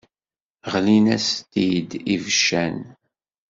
Ɣlin-asent-id 0.71 1.89
ibeccan. 2.15 2.79